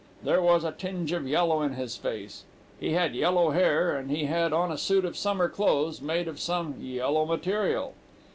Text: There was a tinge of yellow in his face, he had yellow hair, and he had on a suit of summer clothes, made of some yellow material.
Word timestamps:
There 0.23 0.41
was 0.41 0.63
a 0.63 0.71
tinge 0.71 1.11
of 1.11 1.27
yellow 1.27 1.61
in 1.61 1.73
his 1.73 1.95
face, 1.95 2.43
he 2.79 2.93
had 2.93 3.13
yellow 3.13 3.51
hair, 3.51 3.95
and 3.95 4.09
he 4.09 4.25
had 4.25 4.51
on 4.51 4.71
a 4.71 4.77
suit 4.79 5.05
of 5.05 5.15
summer 5.15 5.47
clothes, 5.47 6.01
made 6.01 6.27
of 6.27 6.39
some 6.39 6.73
yellow 6.81 7.23
material. 7.23 7.93